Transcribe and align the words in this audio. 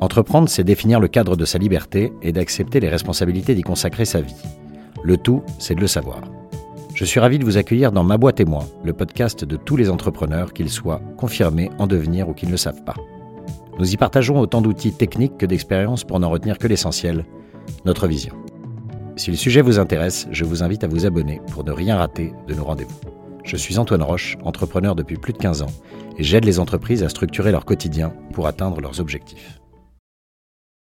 Entreprendre, 0.00 0.48
c'est 0.48 0.64
définir 0.64 0.98
le 0.98 1.08
cadre 1.08 1.36
de 1.36 1.44
sa 1.44 1.58
liberté 1.58 2.12
et 2.22 2.32
d'accepter 2.32 2.80
les 2.80 2.88
responsabilités 2.88 3.54
d'y 3.54 3.62
consacrer 3.62 4.06
sa 4.06 4.22
vie. 4.22 4.34
Le 5.02 5.18
tout, 5.18 5.42
c'est 5.58 5.74
de 5.74 5.80
le 5.80 5.86
savoir. 5.86 6.22
Je 6.94 7.04
suis 7.04 7.20
ravi 7.20 7.38
de 7.38 7.44
vous 7.44 7.58
accueillir 7.58 7.92
dans 7.92 8.02
Ma 8.02 8.16
boîte 8.16 8.36
témoin, 8.36 8.64
le 8.82 8.94
podcast 8.94 9.44
de 9.44 9.56
tous 9.56 9.76
les 9.76 9.90
entrepreneurs, 9.90 10.54
qu'ils 10.54 10.70
soient 10.70 11.02
confirmés, 11.18 11.70
en 11.78 11.86
devenir 11.86 12.28
ou 12.28 12.32
qu'ils 12.32 12.48
ne 12.48 12.54
le 12.54 12.58
savent 12.58 12.82
pas. 12.84 12.94
Nous 13.78 13.92
y 13.92 13.96
partageons 13.98 14.40
autant 14.40 14.62
d'outils 14.62 14.92
techniques 14.92 15.36
que 15.36 15.46
d'expériences 15.46 16.04
pour 16.04 16.18
n'en 16.18 16.30
retenir 16.30 16.56
que 16.58 16.66
l'essentiel, 16.66 17.26
notre 17.84 18.06
vision. 18.06 18.34
Si 19.16 19.30
le 19.30 19.36
sujet 19.36 19.60
vous 19.60 19.78
intéresse, 19.78 20.28
je 20.30 20.46
vous 20.46 20.62
invite 20.62 20.82
à 20.82 20.88
vous 20.88 21.04
abonner 21.04 21.42
pour 21.52 21.62
ne 21.62 21.72
rien 21.72 21.96
rater 21.96 22.32
de 22.48 22.54
nos 22.54 22.64
rendez-vous. 22.64 23.00
Je 23.44 23.56
suis 23.56 23.78
Antoine 23.78 24.02
Roche, 24.02 24.38
entrepreneur 24.44 24.94
depuis 24.94 25.16
plus 25.16 25.34
de 25.34 25.38
15 25.38 25.62
ans, 25.62 25.72
et 26.16 26.22
j'aide 26.22 26.46
les 26.46 26.58
entreprises 26.58 27.02
à 27.02 27.10
structurer 27.10 27.52
leur 27.52 27.66
quotidien 27.66 28.14
pour 28.32 28.46
atteindre 28.46 28.80
leurs 28.80 29.00
objectifs. 29.00 29.59